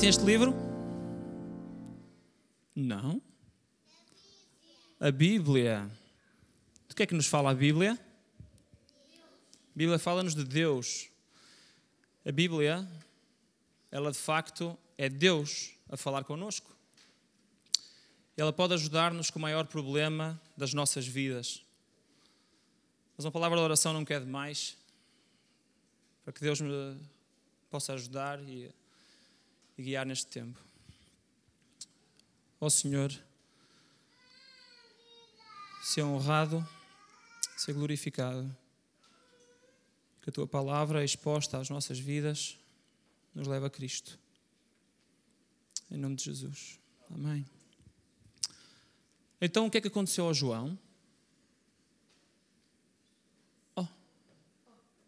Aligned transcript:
Conhecem 0.00 0.08
este 0.08 0.24
livro? 0.24 0.54
Não. 2.74 3.20
A 4.98 5.10
Bíblia. 5.10 5.90
Do 6.88 6.94
que 6.94 7.02
é 7.02 7.06
que 7.06 7.14
nos 7.14 7.26
fala 7.26 7.50
a 7.50 7.54
Bíblia? 7.54 8.00
A 8.40 9.76
Bíblia 9.76 9.98
fala-nos 9.98 10.34
de 10.34 10.42
Deus. 10.42 11.10
A 12.24 12.32
Bíblia, 12.32 12.88
ela 13.90 14.10
de 14.10 14.16
facto 14.16 14.74
é 14.96 15.06
Deus 15.06 15.72
a 15.90 15.98
falar 15.98 16.24
connosco. 16.24 16.74
Ela 18.38 18.54
pode 18.54 18.72
ajudar-nos 18.72 19.28
com 19.28 19.38
o 19.38 19.42
maior 19.42 19.66
problema 19.66 20.40
das 20.56 20.72
nossas 20.72 21.06
vidas. 21.06 21.62
Mas 23.18 23.26
uma 23.26 23.32
palavra 23.32 23.58
de 23.58 23.64
oração 23.64 23.92
não 23.92 24.06
quer 24.06 24.20
demais 24.20 24.78
para 26.24 26.32
que 26.32 26.40
Deus 26.40 26.58
me 26.58 26.96
possa 27.70 27.92
ajudar 27.92 28.40
e, 28.48 28.72
e 29.76 29.82
guiar 29.82 30.06
neste 30.06 30.26
tempo. 30.26 30.58
Ó 32.60 32.66
oh, 32.66 32.70
Senhor, 32.70 33.10
ser 35.82 36.02
honrado, 36.02 36.66
ser 37.56 37.72
glorificado, 37.72 38.54
que 40.22 40.30
a 40.30 40.32
tua 40.32 40.46
palavra 40.46 41.02
exposta 41.02 41.58
às 41.58 41.70
nossas 41.70 41.98
vidas 41.98 42.58
nos 43.34 43.46
leva 43.46 43.66
a 43.66 43.70
Cristo. 43.70 44.18
Em 45.90 45.96
nome 45.96 46.16
de 46.16 46.24
Jesus. 46.24 46.78
Amém. 47.10 47.44
Então, 49.40 49.66
o 49.66 49.70
que 49.70 49.78
é 49.78 49.80
que 49.80 49.88
aconteceu 49.88 50.26
ao 50.26 50.34
João? 50.34 50.78
Oh, 53.74 53.86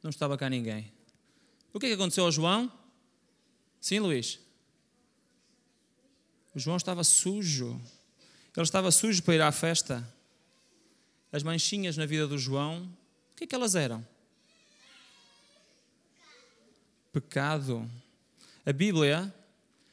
não 0.03 0.09
estava 0.11 0.39
cá 0.39 0.49
ninguém. 0.49 0.91
O 1.73 1.79
que 1.79 1.87
é 1.87 1.89
que 1.91 1.95
aconteceu 1.95 2.25
ao 2.25 2.33
João? 2.33 2.73
Sim, 3.81 4.01
Luís? 4.01 4.41
O 6.55 6.58
João 6.58 6.77
estava 6.77 7.03
sujo. 7.03 7.81
Ele 8.56 8.64
estava 8.64 8.91
sujo 8.91 9.22
para 9.22 9.34
ir 9.34 9.41
à 9.41 9.50
festa. 9.50 10.06
As 11.33 11.42
manchinhas 11.42 11.97
na 11.97 12.05
vida 12.05 12.27
do 12.27 12.36
João, 12.39 12.84
o 13.33 13.36
que 13.36 13.45
é 13.45 13.47
que 13.47 13.55
elas 13.55 13.75
eram? 13.75 14.06
Pecado. 17.11 17.91
A 18.67 18.73
Bíblia, 18.73 19.34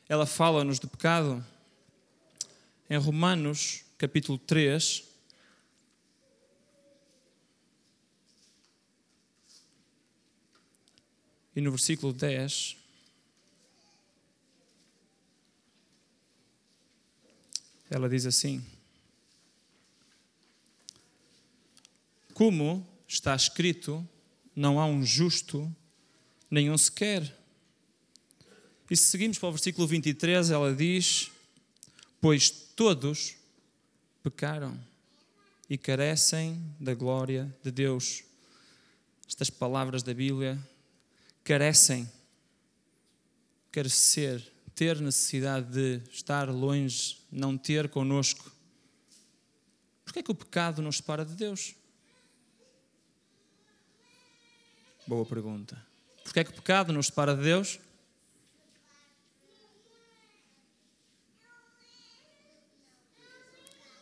ela 0.09 0.25
fala-nos 0.25 0.79
de 0.79 0.87
pecado. 0.87 1.43
Em 2.89 2.97
Romanos, 2.97 3.83
capítulo 3.97 4.37
3, 4.37 5.03
e 11.55 11.61
no 11.61 11.71
versículo 11.71 12.13
10, 12.13 12.78
ela 17.89 18.07
diz 18.07 18.25
assim: 18.25 18.63
Como 22.33 22.87
está 23.07 23.35
escrito, 23.35 24.07
não 24.55 24.79
há 24.79 24.85
um 24.85 25.03
justo, 25.05 25.73
nenhum 26.49 26.77
sequer. 26.77 27.37
E 28.89 28.95
se 28.95 29.05
seguimos 29.05 29.37
para 29.37 29.49
o 29.49 29.51
versículo 29.51 29.87
23, 29.87 30.51
ela 30.51 30.73
diz: 30.73 31.31
Pois 32.21 32.49
todos 32.49 33.35
pecaram 34.23 34.79
e 35.69 35.77
carecem 35.77 36.63
da 36.79 36.93
glória 36.93 37.53
de 37.63 37.71
Deus. 37.71 38.23
Estas 39.27 39.49
palavras 39.49 40.01
da 40.01 40.13
Bíblia 40.13 40.57
carecem, 41.43 42.09
carecer, 43.71 44.51
ter 44.79 45.01
necessidade 45.01 45.67
de 45.73 46.01
estar 46.09 46.49
longe, 46.49 47.17
não 47.29 47.57
ter 47.57 47.89
conosco. 47.89 48.49
Porquê 50.05 50.19
é 50.19 50.23
que 50.23 50.31
o 50.31 50.35
pecado 50.35 50.81
nos 50.81 50.95
separa 50.95 51.25
de 51.25 51.33
Deus? 51.33 51.75
Boa 55.05 55.25
pergunta. 55.25 55.85
Porquê 56.23 56.39
é 56.39 56.43
que 56.45 56.51
o 56.51 56.53
pecado 56.53 56.93
nos 56.93 57.07
separa 57.07 57.35
de 57.35 57.43
Deus? 57.43 57.77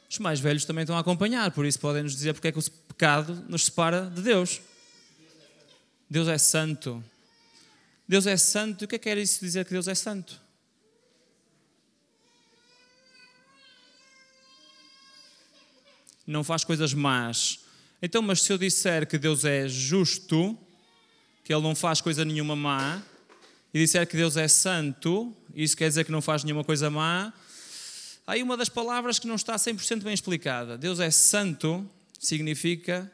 Os 0.07 0.19
mais 0.19 0.39
velhos 0.39 0.63
também 0.63 0.83
estão 0.83 0.95
a 0.95 0.99
acompanhar, 0.99 1.49
por 1.49 1.65
isso 1.65 1.79
podem 1.79 2.03
nos 2.03 2.13
dizer 2.13 2.35
porque 2.35 2.49
é 2.49 2.51
que 2.51 2.59
o 2.59 2.71
pecado 2.87 3.33
nos 3.49 3.65
separa 3.65 4.11
de 4.11 4.21
Deus. 4.21 4.61
Deus 6.07 6.27
é 6.27 6.37
santo. 6.37 7.03
Deus 8.07 8.27
é 8.27 8.37
santo. 8.37 8.83
E 8.83 8.85
o 8.85 8.87
que 8.87 8.93
é 8.93 8.99
que 8.99 9.09
quer 9.09 9.17
isso 9.17 9.39
dizer 9.39 9.65
que 9.65 9.71
Deus 9.71 9.87
é 9.87 9.95
santo? 9.95 10.45
Não 16.27 16.43
faz 16.43 16.63
coisas 16.65 16.93
más. 16.93 17.61
Então, 18.01 18.21
mas 18.21 18.43
se 18.43 18.53
eu 18.53 18.57
disser 18.57 19.07
que 19.07 19.17
Deus 19.17 19.45
é 19.45 19.67
justo, 19.67 20.57
que 21.43 21.53
Ele 21.53 21.63
não 21.63 21.73
faz 21.73 22.01
coisa 22.01 22.25
nenhuma 22.25 22.55
má, 22.55 23.01
e 23.73 23.79
disser 23.79 24.05
que 24.05 24.17
Deus 24.17 24.37
é 24.37 24.47
santo, 24.47 25.35
isso 25.55 25.75
quer 25.75 25.87
dizer 25.87 26.03
que 26.03 26.11
não 26.11 26.21
faz 26.21 26.43
nenhuma 26.43 26.63
coisa 26.63 26.89
má, 26.89 27.33
aí 28.25 28.43
uma 28.43 28.57
das 28.57 28.69
palavras 28.69 29.17
que 29.17 29.27
não 29.27 29.35
está 29.35 29.55
100% 29.55 30.03
bem 30.03 30.13
explicada. 30.13 30.77
Deus 30.77 30.99
é 30.99 31.09
santo 31.09 31.89
significa 32.19 33.11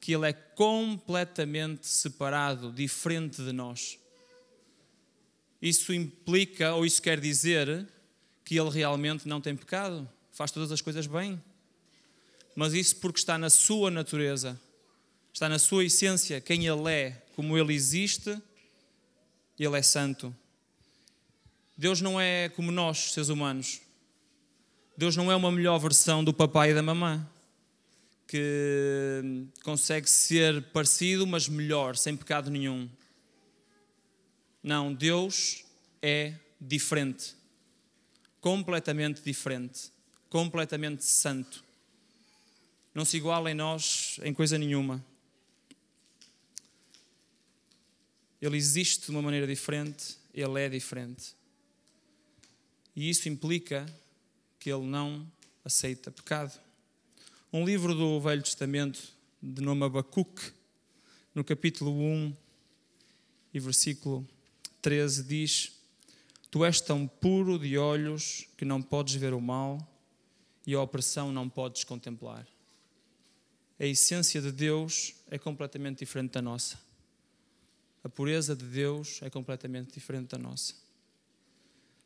que 0.00 0.12
Ele 0.12 0.28
é 0.28 0.32
completamente 0.32 1.86
separado, 1.86 2.72
diferente 2.72 3.42
de 3.42 3.52
nós. 3.52 3.98
Isso 5.60 5.92
implica, 5.92 6.74
ou 6.74 6.84
isso 6.84 7.00
quer 7.00 7.20
dizer, 7.20 7.86
que 8.44 8.58
Ele 8.58 8.70
realmente 8.70 9.26
não 9.28 9.40
tem 9.40 9.54
pecado, 9.54 10.08
faz 10.32 10.50
todas 10.50 10.72
as 10.72 10.80
coisas 10.80 11.06
bem. 11.06 11.40
Mas 12.58 12.74
isso 12.74 12.96
porque 12.96 13.20
está 13.20 13.38
na 13.38 13.50
sua 13.50 13.88
natureza, 13.88 14.60
está 15.32 15.48
na 15.48 15.60
sua 15.60 15.84
essência, 15.84 16.40
quem 16.40 16.66
Ele 16.66 16.90
é, 16.90 17.22
como 17.36 17.56
Ele 17.56 17.72
existe, 17.72 18.36
Ele 19.56 19.78
é 19.78 19.80
santo. 19.80 20.34
Deus 21.76 22.00
não 22.00 22.20
é 22.20 22.48
como 22.48 22.72
nós, 22.72 23.12
seres 23.12 23.28
humanos. 23.28 23.80
Deus 24.96 25.14
não 25.14 25.30
é 25.30 25.36
uma 25.36 25.52
melhor 25.52 25.78
versão 25.78 26.24
do 26.24 26.34
papai 26.34 26.72
e 26.72 26.74
da 26.74 26.82
mamã, 26.82 27.24
que 28.26 29.46
consegue 29.62 30.10
ser 30.10 30.60
parecido, 30.72 31.28
mas 31.28 31.48
melhor, 31.48 31.96
sem 31.96 32.16
pecado 32.16 32.50
nenhum. 32.50 32.90
Não, 34.60 34.92
Deus 34.92 35.64
é 36.02 36.34
diferente. 36.60 37.36
Completamente 38.40 39.22
diferente. 39.22 39.92
Completamente 40.28 41.04
santo. 41.04 41.67
Não 42.98 43.04
se 43.04 43.16
iguala 43.16 43.48
em 43.48 43.54
nós 43.54 44.18
em 44.24 44.34
coisa 44.34 44.58
nenhuma. 44.58 45.04
Ele 48.42 48.56
existe 48.56 49.04
de 49.04 49.12
uma 49.12 49.22
maneira 49.22 49.46
diferente, 49.46 50.18
ele 50.34 50.60
é 50.60 50.68
diferente. 50.68 51.32
E 52.96 53.08
isso 53.08 53.28
implica 53.28 53.86
que 54.58 54.68
ele 54.68 54.84
não 54.84 55.24
aceita 55.64 56.10
pecado. 56.10 56.58
Um 57.52 57.64
livro 57.64 57.94
do 57.94 58.20
Velho 58.20 58.42
Testamento, 58.42 59.00
de 59.40 59.62
nome 59.62 59.84
Abacuque, 59.84 60.50
no 61.32 61.44
capítulo 61.44 61.92
1 61.92 62.36
e 63.54 63.60
versículo 63.60 64.26
13, 64.82 65.22
diz: 65.22 65.72
Tu 66.50 66.64
és 66.64 66.80
tão 66.80 67.06
puro 67.06 67.60
de 67.60 67.78
olhos 67.78 68.48
que 68.56 68.64
não 68.64 68.82
podes 68.82 69.14
ver 69.14 69.34
o 69.34 69.40
mal 69.40 69.78
e 70.66 70.74
a 70.74 70.82
opressão 70.82 71.30
não 71.30 71.48
podes 71.48 71.84
contemplar. 71.84 72.44
A 73.80 73.86
essência 73.86 74.40
de 74.40 74.50
Deus 74.50 75.14
é 75.30 75.38
completamente 75.38 76.00
diferente 76.00 76.32
da 76.32 76.42
nossa. 76.42 76.78
A 78.02 78.08
pureza 78.08 78.56
de 78.56 78.64
Deus 78.64 79.20
é 79.22 79.30
completamente 79.30 79.92
diferente 79.92 80.30
da 80.30 80.38
nossa. 80.38 80.74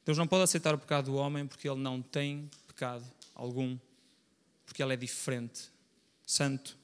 Deus 0.04 0.18
não 0.18 0.26
pode 0.26 0.42
aceitar 0.42 0.74
o 0.74 0.78
pecado 0.78 1.06
do 1.06 1.16
homem 1.16 1.46
porque 1.46 1.68
ele 1.68 1.80
não 1.80 2.02
tem 2.02 2.50
pecado 2.66 3.04
algum, 3.34 3.78
porque 4.66 4.82
ele 4.82 4.94
é 4.94 4.96
diferente, 4.96 5.70
santo. 6.26 6.76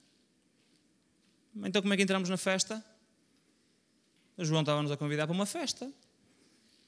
Então, 1.57 1.83
como 1.83 1.93
é 1.93 1.97
que 1.97 2.03
entramos 2.03 2.29
na 2.29 2.37
festa? 2.37 2.85
João 4.39 4.61
estava-nos 4.61 4.93
a 4.93 4.97
convidar 4.97 5.27
para 5.27 5.35
uma 5.35 5.47
festa. 5.47 5.91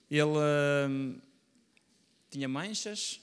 Ele 0.08 0.22
uh, 0.22 1.20
tinha 2.30 2.48
manchas. 2.48 3.20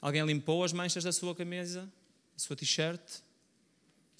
Alguém 0.00 0.24
limpou 0.24 0.62
as 0.62 0.72
manchas 0.72 1.02
da 1.02 1.12
sua 1.12 1.34
camisa, 1.34 1.82
da 1.82 2.38
sua 2.38 2.54
t-shirt. 2.54 3.23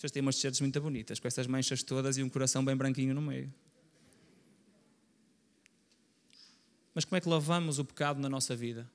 Vocês 0.05 0.13
têm 0.13 0.21
umas 0.21 0.35
t-shirts 0.35 0.61
muito 0.61 0.79
bonitas, 0.83 1.19
com 1.19 1.27
essas 1.27 1.47
manchas 1.47 1.83
todas 1.83 2.19
e 2.19 2.23
um 2.23 2.29
coração 2.29 2.63
bem 2.63 2.77
branquinho 2.77 3.15
no 3.15 3.23
meio. 3.23 3.51
Mas 6.95 7.07
como 7.07 7.17
é 7.17 7.23
que 7.23 7.27
lavamos 7.27 7.79
o 7.79 7.87
pecado 7.87 8.21
na 8.21 8.29
nossa 8.29 8.55
vida? 8.55 8.87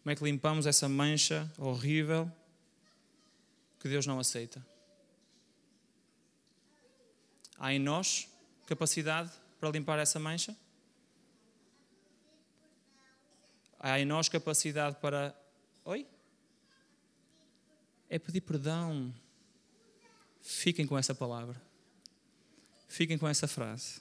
Como 0.00 0.12
é 0.12 0.14
que 0.14 0.22
limpamos 0.22 0.64
essa 0.64 0.88
mancha 0.88 1.52
horrível 1.58 2.30
que 3.80 3.88
Deus 3.88 4.06
não 4.06 4.20
aceita? 4.20 4.64
Há 7.58 7.74
em 7.74 7.80
nós 7.80 8.28
capacidade 8.64 9.32
para 9.58 9.70
limpar 9.70 9.98
essa 9.98 10.20
mancha? 10.20 10.56
há 13.80 13.98
em 13.98 14.04
nós 14.04 14.28
capacidade 14.28 14.94
para. 15.00 15.36
Oi? 15.84 16.06
É 18.08 18.20
pedir 18.20 18.42
perdão. 18.42 19.12
Fiquem 20.40 20.86
com 20.86 20.96
essa 20.96 21.14
palavra. 21.14 21.60
Fiquem 22.88 23.18
com 23.18 23.28
essa 23.28 23.46
frase. 23.46 24.00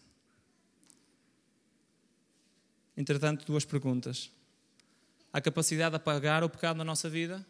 Entretanto, 2.95 3.45
duas 3.45 3.65
perguntas. 3.65 4.31
Há 5.31 5.41
capacidade 5.41 5.91
de 5.91 5.97
apagar 5.97 6.43
o 6.43 6.49
pecado 6.49 6.77
na 6.77 6.83
nossa 6.83 7.09
vida? 7.09 7.45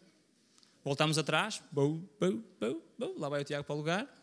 Voltamos 0.84 1.16
atrás, 1.16 1.62
bou, 1.70 2.02
bou, 2.20 2.44
bou, 2.60 2.82
bou, 2.98 3.18
lá 3.18 3.28
vai 3.28 3.42
o 3.42 3.44
Tiago 3.44 3.64
para 3.64 3.74
o 3.74 3.78
lugar, 3.78 4.22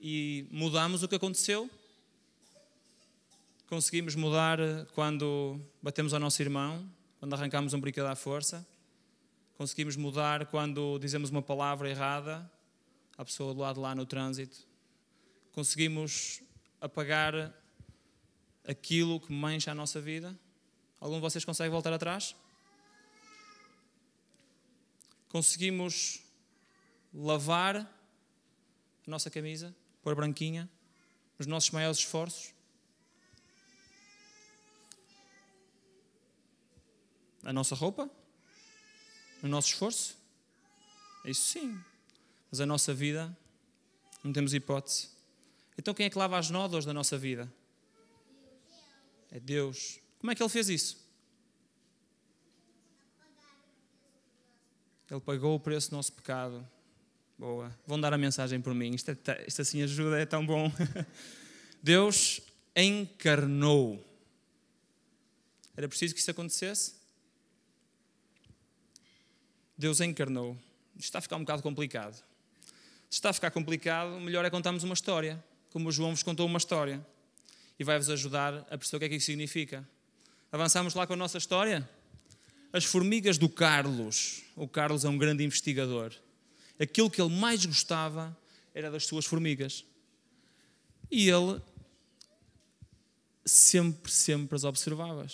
e 0.00 0.46
mudamos 0.50 1.02
o 1.02 1.08
que 1.08 1.14
aconteceu. 1.14 1.70
Conseguimos 3.68 4.14
mudar 4.14 4.58
quando 4.94 5.60
batemos 5.82 6.12
ao 6.12 6.20
nosso 6.20 6.40
irmão, 6.42 6.88
quando 7.18 7.32
arrancamos 7.34 7.72
um 7.74 7.80
brinquedo 7.80 8.06
à 8.06 8.14
força. 8.14 8.66
Conseguimos 9.56 9.96
mudar 9.96 10.46
quando 10.46 10.98
dizemos 10.98 11.30
uma 11.30 11.42
palavra 11.42 11.88
errada 11.88 12.50
à 13.16 13.24
pessoa 13.24 13.54
do 13.54 13.60
lado 13.60 13.80
lá 13.80 13.94
no 13.94 14.06
trânsito. 14.06 14.66
Conseguimos 15.52 16.42
apagar 16.80 17.54
aquilo 18.66 19.20
que 19.20 19.32
mancha 19.32 19.70
a 19.70 19.74
nossa 19.74 20.00
vida? 20.00 20.38
Algum 21.00 21.16
de 21.16 21.20
vocês 21.20 21.44
consegue 21.44 21.70
voltar 21.70 21.92
atrás? 21.92 22.34
Conseguimos 25.28 26.20
lavar 27.12 27.76
a 27.76 29.10
nossa 29.10 29.30
camisa, 29.30 29.74
pôr 30.02 30.14
branquinha, 30.14 30.68
os 31.38 31.46
nossos 31.46 31.70
maiores 31.70 31.98
esforços? 31.98 32.52
A 37.44 37.52
nossa 37.52 37.74
roupa? 37.74 38.10
O 39.42 39.46
nosso 39.46 39.68
esforço? 39.68 40.16
Isso 41.24 41.42
sim. 41.42 41.84
Mas 42.54 42.60
a 42.60 42.66
nossa 42.66 42.94
vida, 42.94 43.36
não 44.22 44.32
temos 44.32 44.54
hipótese. 44.54 45.08
Então 45.76 45.92
quem 45.92 46.06
é 46.06 46.08
que 46.08 46.16
lava 46.16 46.38
as 46.38 46.50
nódoas 46.50 46.84
da 46.84 46.94
nossa 46.94 47.18
vida? 47.18 47.52
É 49.32 49.40
Deus. 49.40 49.98
Como 50.20 50.30
é 50.30 50.36
que 50.36 50.40
ele 50.40 50.48
fez 50.48 50.68
isso? 50.68 51.04
Ele 55.10 55.18
pagou 55.18 55.56
o 55.56 55.58
preço 55.58 55.90
do 55.90 55.96
nosso 55.96 56.12
pecado. 56.12 56.64
Boa. 57.36 57.76
Vão 57.88 58.00
dar 58.00 58.14
a 58.14 58.18
mensagem 58.18 58.60
por 58.60 58.72
mim. 58.72 58.94
Isto, 58.94 59.10
é, 59.10 59.44
isto 59.48 59.60
assim 59.60 59.82
ajuda, 59.82 60.20
é 60.20 60.24
tão 60.24 60.46
bom. 60.46 60.70
Deus 61.82 62.40
encarnou. 62.76 64.00
Era 65.76 65.88
preciso 65.88 66.14
que 66.14 66.20
isso 66.20 66.30
acontecesse? 66.30 66.94
Deus 69.76 70.00
encarnou. 70.00 70.56
Isto 70.94 71.06
está 71.06 71.18
a 71.18 71.22
ficar 71.22 71.34
um 71.34 71.40
bocado 71.40 71.60
complicado. 71.60 72.24
Se 73.14 73.18
está 73.18 73.30
a 73.30 73.32
ficar 73.32 73.52
complicado, 73.52 74.18
melhor 74.18 74.44
é 74.44 74.50
contarmos 74.50 74.82
uma 74.82 74.92
história, 74.92 75.40
como 75.70 75.88
o 75.88 75.92
João 75.92 76.10
vos 76.10 76.24
contou 76.24 76.44
uma 76.46 76.58
história 76.58 77.00
e 77.78 77.84
vai-vos 77.84 78.10
ajudar 78.10 78.66
a 78.68 78.76
perceber 78.76 78.96
o 78.96 78.98
que 78.98 79.04
é 79.04 79.08
que 79.10 79.14
isso 79.14 79.26
significa. 79.26 79.88
Avançamos 80.50 80.94
lá 80.94 81.06
com 81.06 81.12
a 81.12 81.16
nossa 81.16 81.38
história? 81.38 81.88
As 82.72 82.84
formigas 82.84 83.38
do 83.38 83.48
Carlos. 83.48 84.42
O 84.56 84.66
Carlos 84.66 85.04
é 85.04 85.08
um 85.08 85.16
grande 85.16 85.44
investigador. 85.44 86.12
Aquilo 86.76 87.08
que 87.08 87.22
ele 87.22 87.32
mais 87.32 87.64
gostava 87.64 88.36
era 88.74 88.90
das 88.90 89.06
suas 89.06 89.24
formigas. 89.24 89.84
E 91.08 91.28
ele 91.28 91.62
sempre, 93.46 94.10
sempre 94.10 94.56
as 94.56 94.64
observava. 94.64 95.24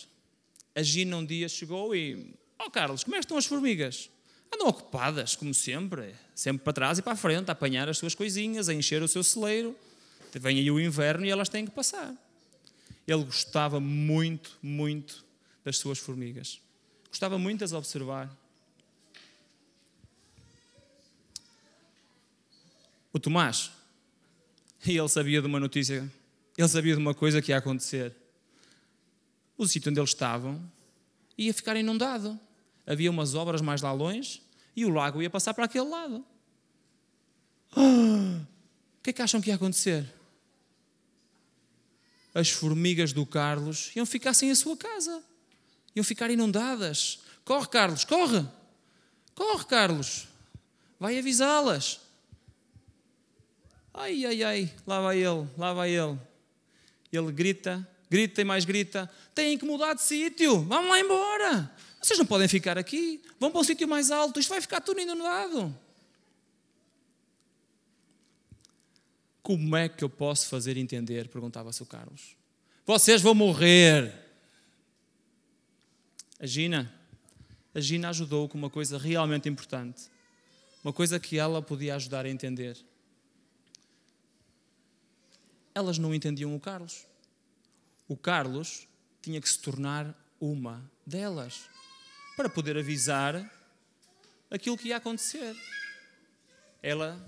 A 0.74 0.82
Gina 0.82 1.16
um 1.16 1.24
dia 1.24 1.48
chegou 1.48 1.96
e. 1.96 2.34
Oh 2.58 2.70
Carlos, 2.70 3.04
como 3.04 3.16
é 3.16 3.20
que 3.20 3.24
estão 3.24 3.38
as 3.38 3.46
formigas? 3.46 4.10
Andam 4.52 4.68
ocupadas, 4.68 5.36
como 5.36 5.54
sempre, 5.54 6.14
sempre 6.34 6.64
para 6.64 6.72
trás 6.72 6.98
e 6.98 7.02
para 7.02 7.12
a 7.12 7.16
frente, 7.16 7.48
a 7.48 7.52
apanhar 7.52 7.88
as 7.88 7.98
suas 7.98 8.14
coisinhas, 8.14 8.68
a 8.68 8.74
encher 8.74 9.02
o 9.02 9.08
seu 9.08 9.22
celeiro. 9.22 9.76
Vem 10.34 10.58
aí 10.58 10.70
o 10.70 10.80
inverno 10.80 11.24
e 11.24 11.30
elas 11.30 11.48
têm 11.48 11.64
que 11.64 11.70
passar. 11.70 12.14
Ele 13.06 13.24
gostava 13.24 13.80
muito, 13.80 14.56
muito 14.62 15.24
das 15.64 15.78
suas 15.78 15.98
formigas. 15.98 16.60
Gostava 17.08 17.38
muito 17.38 17.58
de 17.58 17.64
as 17.64 17.72
observar. 17.72 18.30
O 23.12 23.18
Tomás, 23.18 23.72
e 24.86 24.96
ele 24.96 25.08
sabia 25.08 25.40
de 25.40 25.46
uma 25.48 25.58
notícia, 25.58 26.10
ele 26.56 26.68
sabia 26.68 26.94
de 26.94 27.00
uma 27.00 27.12
coisa 27.12 27.42
que 27.42 27.50
ia 27.50 27.58
acontecer. 27.58 28.14
O 29.58 29.66
sítio 29.66 29.90
onde 29.90 29.98
eles 29.98 30.10
estavam 30.10 30.62
ia 31.36 31.52
ficar 31.52 31.76
inundado. 31.76 32.38
Havia 32.90 33.10
umas 33.10 33.34
obras 33.34 33.60
mais 33.60 33.82
lá 33.82 33.92
longe 33.92 34.42
e 34.74 34.84
o 34.84 34.90
lago 34.90 35.22
ia 35.22 35.30
passar 35.30 35.54
para 35.54 35.66
aquele 35.66 35.88
lado. 35.88 36.24
o 37.76 39.02
que 39.02 39.10
é 39.10 39.12
que 39.12 39.22
acham 39.22 39.40
que 39.40 39.50
ia 39.50 39.54
acontecer? 39.54 40.12
as 42.34 42.50
formigas 42.50 43.12
do 43.12 43.26
Carlos 43.26 43.90
iam 43.94 44.06
ficar 44.06 44.34
sem 44.34 44.50
a 44.50 44.56
sua 44.56 44.76
casa, 44.76 45.22
iam 45.94 46.04
ficar 46.04 46.30
inundadas. 46.30 47.20
Corre, 47.44 47.66
Carlos, 47.66 48.04
corre! 48.04 48.46
Corre, 49.34 49.64
Carlos! 49.64 50.28
Vai 50.98 51.18
avisá-las. 51.18 52.00
Ai, 53.92 54.24
ai, 54.24 54.42
ai, 54.42 54.74
lá 54.86 55.00
vai 55.00 55.18
ele, 55.18 55.48
lá 55.58 55.72
vai 55.72 55.90
ele. 55.90 56.18
Ele 57.12 57.32
grita, 57.32 57.86
grita 58.08 58.40
e 58.40 58.44
mais 58.44 58.64
grita: 58.64 59.10
têm 59.34 59.58
que 59.58 59.64
mudar 59.64 59.94
de 59.94 60.02
sítio, 60.02 60.62
vamos 60.62 60.90
lá 60.90 61.00
embora. 61.00 61.74
Vocês 62.00 62.18
não 62.18 62.24
podem 62.24 62.48
ficar 62.48 62.78
aqui, 62.78 63.22
vão 63.38 63.50
para 63.50 63.60
um 63.60 63.64
sítio 63.64 63.86
mais 63.86 64.10
alto, 64.10 64.40
isto 64.40 64.48
vai 64.48 64.60
ficar 64.60 64.80
tudo 64.80 65.00
inundado. 65.00 65.76
Como 69.42 69.76
é 69.76 69.88
que 69.88 70.02
eu 70.02 70.08
posso 70.08 70.48
fazer 70.48 70.76
entender? 70.76 71.28
Perguntava-se 71.28 71.82
o 71.82 71.86
Carlos. 71.86 72.36
Vocês 72.86 73.20
vão 73.20 73.34
morrer. 73.34 74.14
A 76.38 76.46
Gina, 76.46 76.92
a 77.74 77.80
Gina 77.80 78.08
ajudou 78.08 78.48
com 78.48 78.56
uma 78.56 78.70
coisa 78.70 78.96
realmente 78.96 79.48
importante. 79.48 80.04
Uma 80.82 80.92
coisa 80.92 81.20
que 81.20 81.36
ela 81.36 81.60
podia 81.60 81.96
ajudar 81.96 82.24
a 82.24 82.30
entender. 82.30 82.78
Elas 85.74 85.98
não 85.98 86.14
entendiam 86.14 86.54
o 86.54 86.60
Carlos. 86.60 87.06
O 88.08 88.16
Carlos 88.16 88.88
tinha 89.20 89.40
que 89.40 89.48
se 89.48 89.58
tornar 89.58 90.14
uma 90.40 90.90
delas 91.06 91.68
para 92.40 92.48
poder 92.48 92.78
avisar 92.78 93.44
aquilo 94.50 94.78
que 94.78 94.88
ia 94.88 94.96
acontecer. 94.96 95.54
Ela 96.82 97.20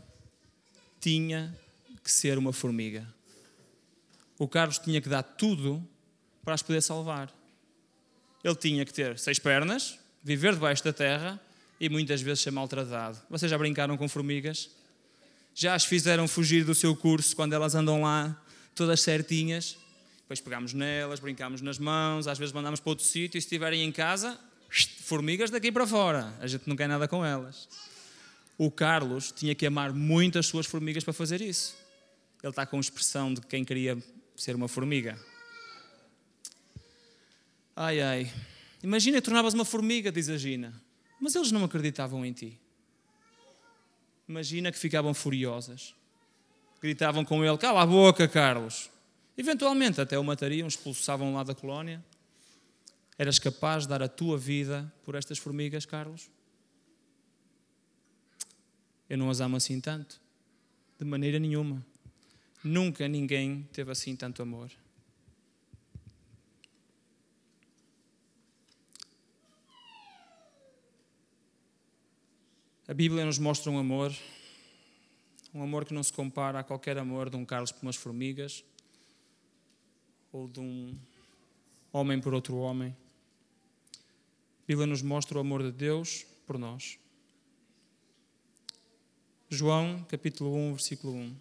tinha 0.99 1.55
que 2.03 2.11
ser 2.11 2.39
uma 2.39 2.51
formiga. 2.51 3.07
O 4.39 4.49
Carlos 4.49 4.79
tinha 4.79 5.03
que 5.03 5.11
dar 5.11 5.23
tudo 5.23 5.87
para 6.43 6.55
as 6.55 6.63
poder 6.63 6.81
salvar. 6.81 7.31
Ele 8.43 8.55
tinha 8.55 8.87
que 8.87 8.93
ter 8.95 9.19
seis 9.19 9.39
pernas, 9.39 9.99
viver 10.25 10.55
debaixo 10.55 10.83
da 10.83 10.95
terra 10.95 11.39
e 11.79 11.91
muitas 11.91 12.23
vezes 12.23 12.41
ser 12.41 12.51
maltratado. 12.51 13.21
Vocês 13.29 13.51
já 13.51 13.59
brincaram 13.59 13.99
com 13.99 14.09
formigas? 14.09 14.71
Já 15.55 15.75
as 15.75 15.85
fizeram 15.85 16.27
fugir 16.27 16.65
do 16.65 16.75
seu 16.75 16.97
curso 16.97 17.37
quando 17.37 17.53
elas 17.53 17.75
andam 17.75 18.01
lá 18.01 18.43
todas 18.75 19.03
certinhas? 19.03 19.77
Depois 20.23 20.41
pegamos 20.41 20.73
nelas, 20.73 21.21
brincamos 21.21 21.61
nas 21.61 21.79
mãos, 21.79 22.27
às 22.27 22.39
vezes 22.39 22.55
mandamos 22.55 22.81
para 22.81 22.89
outro 22.89 23.05
sítio 23.05 23.37
e 23.37 23.43
se 23.43 23.47
estiverem 23.47 23.83
em 23.83 23.93
casa, 23.93 24.41
formigas 25.01 25.51
daqui 25.51 25.71
para 25.71 25.87
fora. 25.87 26.33
A 26.41 26.47
gente 26.47 26.69
não 26.69 26.77
quer 26.77 26.89
nada 26.89 27.07
com 27.07 27.25
elas. 27.25 27.69
O 28.59 28.71
Carlos 28.71 29.33
tinha 29.33 29.55
que 29.55 29.67
amar 29.67 29.93
muito 29.93 30.39
as 30.39 30.47
suas 30.47 30.67
formigas 30.67 31.05
para 31.05 31.13
fazer 31.13 31.41
isso 31.41 31.83
ele 32.43 32.51
está 32.51 32.67
com 32.67 32.79
expressão 32.81 33.33
de 33.33 33.41
quem 33.43 33.65
queria 33.65 33.97
ser 34.35 34.57
uma 34.57 34.67
formiga. 34.67 35.17
Ai, 37.77 38.01
ai. 38.01 38.33
Imagina 38.83 39.23
tornavas 39.23 39.55
uma 39.55 39.65
formiga, 39.65 40.11
diz 40.11 40.29
a 40.29 40.37
Gina. 40.37 40.75
Mas 41.21 41.37
eles 41.37 41.53
não 41.53 41.63
acreditavam 41.63 42.27
em 42.27 42.33
ti. 42.33 42.61
Imagina 44.29 44.73
que 44.73 44.79
ficavam 44.79 45.15
furiosas. 45.15 45.95
Gritavam 46.81 47.25
com 47.25 47.45
ele: 47.45 47.57
Cala 47.59 47.83
a 47.83 47.87
boca, 47.87 48.27
Carlos. 48.27 48.91
Eventualmente 49.39 50.01
até 50.01 50.19
o 50.19 50.25
matariam, 50.25 50.67
expulsavam 50.67 51.33
lá 51.35 51.45
da 51.45 51.55
colónia. 51.55 52.05
Eras 53.19 53.39
capaz 53.39 53.85
de 53.85 53.89
dar 53.89 54.03
a 54.03 54.09
tua 54.09 54.39
vida 54.39 54.93
por 55.05 55.15
estas 55.15 55.39
formigas, 55.39 55.85
Carlos? 55.85 56.31
Eu 59.09 59.19
não 59.19 59.29
as 59.29 59.41
amo 59.41 59.57
assim 59.57 59.81
tanto. 59.81 60.21
De 60.99 61.05
maneira 61.05 61.39
nenhuma. 61.39 61.85
Nunca 62.65 63.07
ninguém 63.09 63.69
teve 63.73 63.91
assim 63.91 64.17
tanto 64.17 64.41
amor. 64.41 64.71
A 72.89 72.95
Bíblia 72.95 73.25
nos 73.25 73.39
mostra 73.39 73.71
um 73.71 73.79
amor, 73.79 74.13
um 75.55 75.63
amor 75.63 75.85
que 75.85 75.95
não 75.95 76.03
se 76.03 76.13
compara 76.13 76.59
a 76.59 76.63
qualquer 76.63 76.99
amor 76.99 77.31
de 77.31 77.37
um 77.37 77.45
Carlos 77.45 77.73
por 77.73 77.83
umas 77.83 77.97
formigas 77.97 78.65
ou 80.33 80.49
de 80.49 80.61
um 80.61 80.99
homem 81.93 82.21
por 82.21 82.33
outro 82.33 82.57
homem. 82.57 82.97
Bíblia 84.67 84.87
nos 84.87 85.03
mostra 85.03 85.37
o 85.37 85.41
amor 85.41 85.63
de 85.63 85.71
Deus 85.71 86.25
por 86.47 86.59
nós. 86.59 86.99
João, 89.51 90.03
capítulo 90.09 90.55
1, 90.55 90.73
versículo 90.73 91.13
1. 91.15 91.37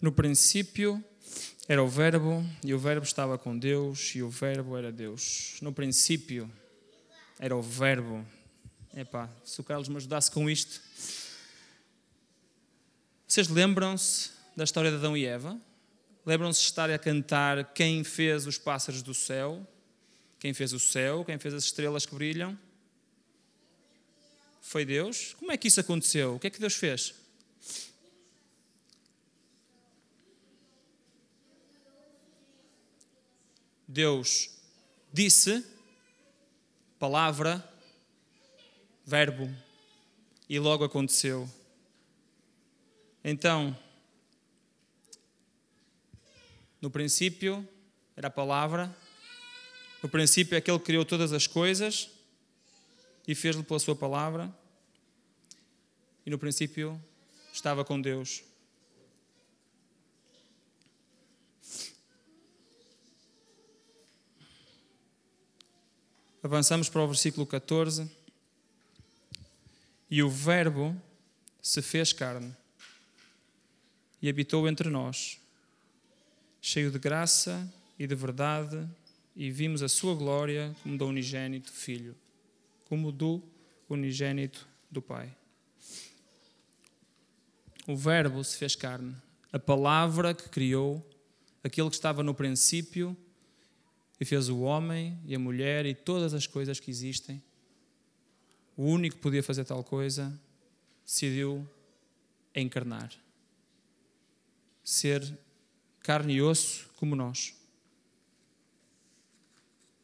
No 0.00 0.10
princípio 0.10 1.04
era 1.68 1.84
o 1.84 1.86
Verbo, 1.86 2.44
e 2.64 2.74
o 2.74 2.78
Verbo 2.78 3.04
estava 3.04 3.38
com 3.38 3.56
Deus, 3.56 4.14
e 4.16 4.22
o 4.22 4.28
Verbo 4.28 4.76
era 4.76 4.90
Deus. 4.90 5.58
No 5.62 5.72
princípio 5.72 6.50
era 7.38 7.54
o 7.54 7.62
Verbo. 7.62 8.26
Epá, 8.92 9.30
se 9.44 9.60
o 9.60 9.64
Carlos 9.64 9.88
me 9.88 9.96
ajudasse 9.96 10.30
com 10.30 10.50
isto. 10.50 10.80
Vocês 13.30 13.46
lembram-se 13.46 14.32
da 14.56 14.64
história 14.64 14.90
de 14.90 14.96
Adão 14.96 15.16
e 15.16 15.24
Eva? 15.24 15.56
Lembram-se 16.26 16.62
de 16.62 16.66
estar 16.66 16.90
a 16.90 16.98
cantar 16.98 17.72
quem 17.74 18.02
fez 18.02 18.44
os 18.44 18.58
pássaros 18.58 19.04
do 19.04 19.14
céu? 19.14 19.64
Quem 20.40 20.52
fez 20.52 20.72
o 20.72 20.80
céu? 20.80 21.24
Quem 21.24 21.38
fez 21.38 21.54
as 21.54 21.62
estrelas 21.62 22.04
que 22.04 22.12
brilham? 22.12 22.58
Foi 24.60 24.84
Deus? 24.84 25.36
Como 25.38 25.52
é 25.52 25.56
que 25.56 25.68
isso 25.68 25.78
aconteceu? 25.78 26.34
O 26.34 26.40
que 26.40 26.48
é 26.48 26.50
que 26.50 26.58
Deus 26.58 26.74
fez? 26.74 27.14
Deus 33.86 34.50
disse, 35.12 35.64
palavra, 36.98 37.64
verbo, 39.06 39.48
e 40.48 40.58
logo 40.58 40.82
aconteceu. 40.82 41.48
Então, 43.22 43.76
no 46.80 46.90
princípio 46.90 47.68
era 48.16 48.28
a 48.28 48.30
palavra, 48.30 48.94
no 50.02 50.08
princípio 50.08 50.56
é 50.56 50.60
que 50.60 50.70
ele 50.70 50.78
criou 50.78 51.04
todas 51.04 51.30
as 51.32 51.46
coisas 51.46 52.08
e 53.28 53.34
fez-lo 53.34 53.62
pela 53.62 53.78
sua 53.78 53.94
palavra, 53.94 54.50
e 56.24 56.30
no 56.30 56.38
princípio 56.38 56.98
estava 57.52 57.84
com 57.84 58.00
Deus. 58.00 58.42
Avançamos 66.42 66.88
para 66.88 67.02
o 67.02 67.06
versículo 67.06 67.46
14. 67.46 68.10
E 70.10 70.22
o 70.22 70.30
Verbo 70.30 71.00
se 71.60 71.82
fez 71.82 72.14
carne 72.14 72.56
e 74.22 74.28
habitou 74.28 74.68
entre 74.68 74.88
nós, 74.88 75.40
cheio 76.60 76.90
de 76.90 76.98
graça 76.98 77.72
e 77.98 78.06
de 78.06 78.14
verdade, 78.14 78.88
e 79.34 79.50
vimos 79.50 79.82
a 79.82 79.88
sua 79.88 80.14
glória 80.14 80.74
como 80.82 80.98
do 80.98 81.06
unigênito 81.06 81.72
Filho, 81.72 82.16
como 82.84 83.10
do 83.10 83.42
unigênito 83.88 84.68
do 84.90 85.00
Pai. 85.00 85.34
O 87.86 87.96
Verbo 87.96 88.44
se 88.44 88.56
fez 88.56 88.76
carne, 88.76 89.14
a 89.52 89.58
palavra 89.58 90.34
que 90.34 90.48
criou, 90.48 91.04
aquele 91.64 91.88
que 91.88 91.96
estava 91.96 92.22
no 92.22 92.34
princípio 92.34 93.16
e 94.20 94.24
fez 94.24 94.48
o 94.48 94.60
homem 94.60 95.18
e 95.24 95.34
a 95.34 95.38
mulher 95.38 95.86
e 95.86 95.94
todas 95.94 96.34
as 96.34 96.46
coisas 96.46 96.78
que 96.78 96.90
existem. 96.90 97.42
O 98.76 98.84
único 98.84 99.16
que 99.16 99.22
podia 99.22 99.42
fazer 99.42 99.64
tal 99.64 99.82
coisa 99.82 100.38
decidiu 101.04 101.66
encarnar. 102.54 103.10
Ser 104.82 105.38
carne 106.00 106.34
e 106.34 106.42
osso 106.42 106.88
como 106.96 107.14
nós. 107.14 107.54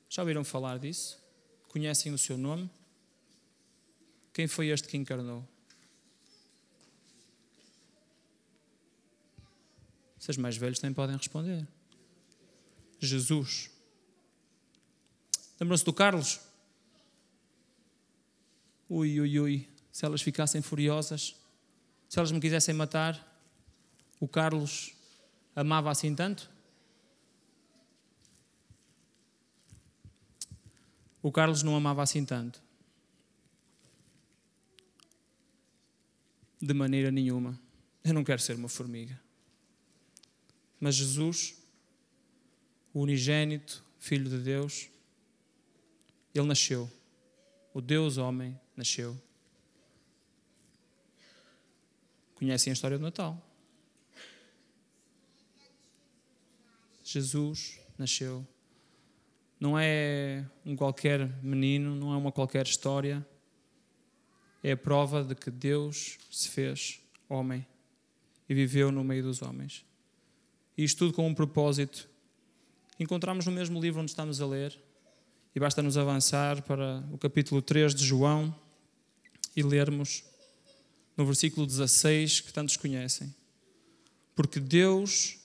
Já 0.09 0.23
ouviram 0.23 0.45
falar 0.45 0.79
disso? 0.79 1.23
Conhecem 1.69 2.13
o 2.13 2.19
seu 2.19 2.39
nome? 2.39 2.71
Quem 4.33 4.47
foi 4.47 4.69
este 4.69 4.89
que 4.89 4.97
encarnou? 4.97 5.47
Vocês 10.19 10.37
mais 10.37 10.57
velhos 10.57 10.79
também 10.79 10.95
podem 10.95 11.17
responder. 11.17 11.67
Jesus. 12.99 13.71
Lembram-se 15.61 15.85
do 15.85 15.93
Carlos? 15.93 16.41
Ui, 18.89 19.21
ui, 19.21 19.39
ui. 19.39 19.69
Se 19.93 20.05
elas 20.05 20.23
ficassem 20.23 20.61
furiosas, 20.63 21.37
se 22.09 22.19
elas 22.19 22.33
me 22.33 22.41
quisessem 22.41 22.75
matar, 22.75 23.36
o 24.21 24.27
Carlos 24.27 24.95
amava 25.55 25.91
assim 25.91 26.15
tanto? 26.15 26.51
O 31.23 31.33
Carlos 31.33 31.63
não 31.63 31.77
amava 31.77 32.03
assim 32.03 32.25
tanto. 32.25 32.63
De 36.61 36.73
maneira 36.73 37.11
nenhuma. 37.11 37.59
Eu 38.05 38.15
não 38.15 38.23
quero 38.23 38.41
ser 38.41 38.55
uma 38.55 38.69
formiga. 38.69 39.21
Mas 40.79 40.95
Jesus, 40.95 41.57
o 42.95 43.01
unigênito, 43.01 43.85
Filho 43.99 44.31
de 44.31 44.39
Deus, 44.39 44.89
ele 46.33 46.47
nasceu. 46.47 46.89
O 47.75 47.81
Deus 47.81 48.19
homem 48.19 48.59
nasceu. 48.77 49.21
Conhecem 52.37 52.71
a 52.71 52.75
história 52.75 52.99
do 52.99 53.03
Natal? 53.03 53.43
Jesus 57.13 57.79
nasceu. 57.99 58.47
Não 59.59 59.79
é 59.79 60.45
um 60.65 60.77
qualquer 60.77 61.43
menino, 61.43 61.95
não 61.95 62.13
é 62.13 62.17
uma 62.17 62.33
qualquer 62.33 62.67
história. 62.67 63.27
É 64.63 64.73
a 64.73 64.77
prova 64.77 65.25
de 65.25 65.35
que 65.35 65.51
Deus 65.51 66.19
se 66.31 66.49
fez 66.49 67.01
homem 67.29 67.67
e 68.49 68.55
viveu 68.55 68.93
no 68.93 69.03
meio 69.03 69.23
dos 69.23 69.43
homens. 69.43 69.85
E 70.77 70.85
isto 70.85 70.99
tudo 70.99 71.15
com 71.15 71.27
um 71.27 71.35
propósito. 71.35 72.09
Encontramos 72.99 73.47
no 73.47 73.53
mesmo 73.53 73.81
livro 73.81 74.01
onde 74.01 74.11
estamos 74.11 74.41
a 74.41 74.47
ler, 74.47 74.79
e 75.55 75.61
basta-nos 75.61 75.97
avançar 75.97 76.61
para 76.63 77.03
o 77.11 77.17
capítulo 77.17 77.63
3 77.63 77.95
de 77.95 78.05
João 78.05 78.55
e 79.57 79.63
lermos 79.63 80.23
no 81.17 81.25
versículo 81.25 81.67
16 81.67 82.41
que 82.41 82.53
tantos 82.53 82.77
conhecem. 82.77 83.35
Porque 84.35 84.61
Deus 84.61 85.39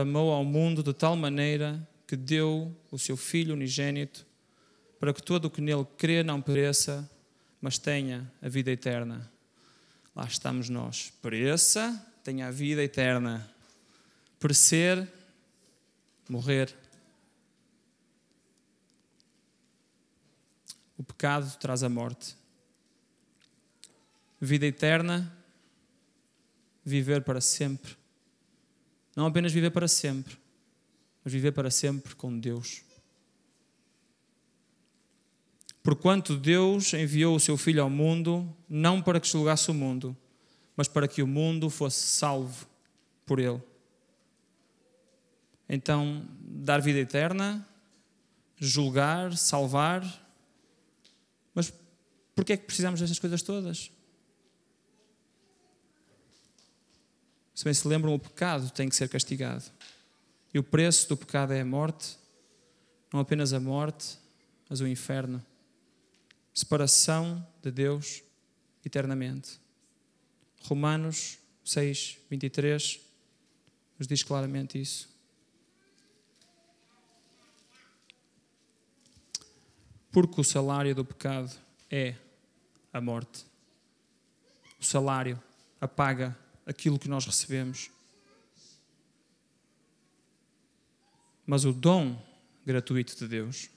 amou 0.00 0.32
ao 0.32 0.44
mundo 0.44 0.82
de 0.82 0.92
tal 0.92 1.16
maneira 1.16 1.86
que 2.06 2.16
deu 2.16 2.74
o 2.90 2.98
seu 2.98 3.16
Filho 3.16 3.54
unigênito 3.54 4.26
para 4.98 5.12
que 5.12 5.22
todo 5.22 5.44
o 5.44 5.50
que 5.50 5.60
nele 5.60 5.86
crê 5.96 6.22
não 6.22 6.42
pereça, 6.42 7.08
mas 7.60 7.78
tenha 7.78 8.30
a 8.42 8.48
vida 8.48 8.70
eterna. 8.70 9.30
Lá 10.14 10.24
estamos 10.24 10.68
nós. 10.68 11.12
Pereça, 11.22 12.04
tenha 12.24 12.48
a 12.48 12.50
vida 12.50 12.82
eterna. 12.82 13.48
Perecer, 14.40 15.06
morrer. 16.28 16.74
O 20.96 21.04
pecado 21.04 21.56
traz 21.58 21.84
a 21.84 21.88
morte. 21.88 22.36
Vida 24.40 24.66
eterna, 24.66 25.32
viver 26.84 27.22
para 27.22 27.40
sempre. 27.40 27.96
Não 29.18 29.26
apenas 29.26 29.50
viver 29.50 29.70
para 29.72 29.88
sempre, 29.88 30.38
mas 31.24 31.32
viver 31.32 31.50
para 31.50 31.72
sempre 31.72 32.14
com 32.14 32.38
Deus. 32.38 32.84
Porquanto 35.82 36.36
Deus 36.36 36.94
enviou 36.94 37.34
o 37.34 37.40
seu 37.40 37.56
Filho 37.56 37.82
ao 37.82 37.90
mundo, 37.90 38.48
não 38.68 39.02
para 39.02 39.18
que 39.18 39.26
julgasse 39.26 39.72
o 39.72 39.74
mundo, 39.74 40.16
mas 40.76 40.86
para 40.86 41.08
que 41.08 41.20
o 41.20 41.26
mundo 41.26 41.68
fosse 41.68 42.06
salvo 42.06 42.68
por 43.26 43.40
ele. 43.40 43.60
Então, 45.68 46.24
dar 46.40 46.80
vida 46.80 47.00
eterna, 47.00 47.68
julgar, 48.56 49.36
salvar, 49.36 50.04
mas 51.52 51.74
porquê 52.36 52.52
é 52.52 52.56
que 52.56 52.66
precisamos 52.66 53.00
destas 53.00 53.18
coisas 53.18 53.42
todas? 53.42 53.90
Se 57.58 57.64
bem 57.64 57.74
se 57.74 57.88
lembram, 57.88 58.14
o 58.14 58.20
pecado 58.20 58.70
tem 58.70 58.88
que 58.88 58.94
ser 58.94 59.08
castigado. 59.08 59.64
E 60.54 60.60
o 60.60 60.62
preço 60.62 61.08
do 61.08 61.16
pecado 61.16 61.52
é 61.52 61.60
a 61.60 61.64
morte, 61.64 62.16
não 63.12 63.18
apenas 63.18 63.52
a 63.52 63.58
morte, 63.58 64.16
mas 64.70 64.80
o 64.80 64.86
inferno. 64.86 65.44
Separação 66.54 67.44
de 67.60 67.72
Deus 67.72 68.22
eternamente. 68.86 69.58
Romanos 70.66 71.36
6, 71.64 72.18
23 72.30 73.00
nos 73.98 74.06
diz 74.06 74.22
claramente 74.22 74.80
isso. 74.80 75.08
Porque 80.12 80.40
o 80.40 80.44
salário 80.44 80.94
do 80.94 81.04
pecado 81.04 81.50
é 81.90 82.14
a 82.92 83.00
morte. 83.00 83.44
O 84.80 84.84
salário, 84.84 85.42
a 85.80 85.88
paga, 85.88 86.38
aquilo 86.68 86.98
que 86.98 87.08
nós 87.08 87.24
recebemos. 87.24 87.90
Mas 91.46 91.64
o 91.64 91.72
dom 91.72 92.22
gratuito 92.64 93.16
de 93.16 93.26
Deus 93.26 93.70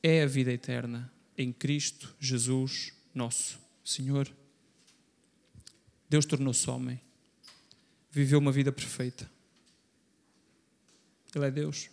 é 0.00 0.22
a 0.22 0.26
vida 0.26 0.52
eterna 0.52 1.12
em 1.36 1.52
Cristo 1.52 2.14
Jesus, 2.20 2.94
nosso 3.12 3.58
Senhor. 3.84 4.32
Deus 6.08 6.24
tornou-se 6.24 6.70
homem, 6.70 7.00
viveu 8.12 8.38
uma 8.38 8.52
vida 8.52 8.70
perfeita. 8.70 9.28
Ele 11.34 11.46
é 11.46 11.50
Deus. 11.50 11.90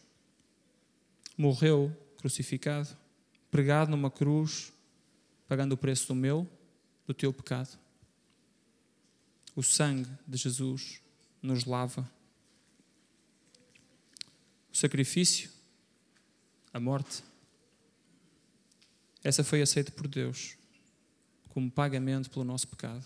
Morreu 1.36 1.96
crucificado, 2.18 2.96
pregado 3.50 3.90
numa 3.90 4.12
cruz, 4.12 4.72
pagando 5.48 5.74
o 5.74 5.78
preço 5.78 6.08
do 6.10 6.16
meu, 6.16 6.48
do 7.08 7.14
teu 7.14 7.34
pecado 7.34 7.80
o 9.58 9.64
sangue 9.64 10.08
de 10.28 10.38
Jesus 10.38 11.02
nos 11.42 11.66
lava. 11.66 12.08
O 14.72 14.78
sacrifício, 14.78 15.50
a 16.72 16.80
morte, 16.80 17.24
essa 19.24 19.44
foi 19.44 19.64
aceita 19.64 19.92
por 19.92 20.08
Deus 20.08 20.56
como 21.50 21.72
pagamento 21.72 22.30
pelo 22.30 22.46
nosso 22.46 22.68
pecado. 22.68 23.04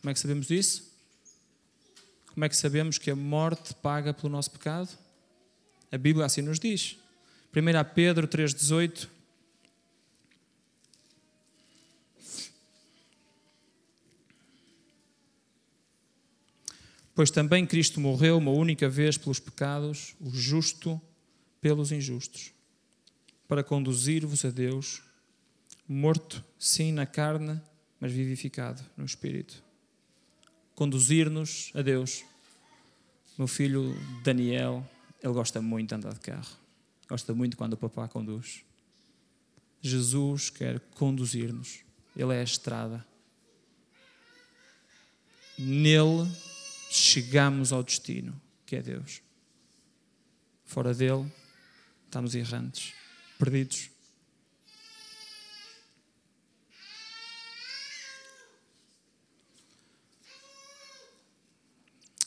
Como 0.00 0.08
é 0.08 0.14
que 0.14 0.20
sabemos 0.20 0.48
isso? 0.50 0.96
Como 2.26 2.44
é 2.44 2.48
que 2.48 2.56
sabemos 2.56 2.96
que 2.96 3.10
a 3.10 3.16
morte 3.16 3.74
paga 3.74 4.14
pelo 4.14 4.28
nosso 4.28 4.52
pecado? 4.52 4.96
A 5.90 5.98
Bíblia 5.98 6.26
assim 6.26 6.42
nos 6.42 6.60
diz. 6.60 6.96
1 7.52 7.92
Pedro 7.92 8.28
3,18. 8.28 9.08
Pois 17.14 17.30
também 17.30 17.66
Cristo 17.66 18.00
morreu 18.00 18.38
uma 18.38 18.50
única 18.50 18.88
vez 18.88 19.18
pelos 19.18 19.38
pecados, 19.38 20.14
o 20.20 20.30
justo 20.30 21.00
pelos 21.60 21.92
injustos, 21.92 22.52
para 23.46 23.62
conduzir-vos 23.62 24.44
a 24.44 24.50
Deus, 24.50 25.02
morto, 25.86 26.42
sim, 26.58 26.90
na 26.90 27.04
carne, 27.04 27.60
mas 28.00 28.12
vivificado 28.12 28.82
no 28.96 29.04
Espírito. 29.04 29.62
Conduzir-nos 30.74 31.70
a 31.74 31.82
Deus. 31.82 32.24
Meu 33.36 33.46
filho 33.46 33.94
Daniel, 34.24 34.88
ele 35.22 35.32
gosta 35.34 35.60
muito 35.60 35.90
de 35.90 35.94
andar 35.94 36.14
de 36.14 36.20
carro. 36.20 36.56
Gosta 37.08 37.34
muito 37.34 37.56
quando 37.56 37.74
o 37.74 37.76
papá 37.76 38.08
conduz. 38.08 38.64
Jesus 39.80 40.48
quer 40.48 40.80
conduzir-nos. 40.94 41.80
Ele 42.16 42.34
é 42.34 42.40
a 42.40 42.44
estrada. 42.44 43.06
Nele 45.58 46.28
chegamos 46.92 47.72
ao 47.72 47.82
destino, 47.82 48.38
que 48.66 48.76
é 48.76 48.82
Deus. 48.82 49.22
Fora 50.64 50.92
dele, 50.92 51.26
estamos 52.04 52.34
errantes, 52.34 52.92
perdidos. 53.38 53.90